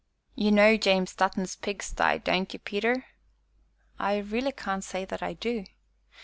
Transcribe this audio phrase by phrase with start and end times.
[0.33, 3.05] "You know James Dutton's pigsty, don't ye, Peter?"
[3.99, 5.63] "I really can't say that I do."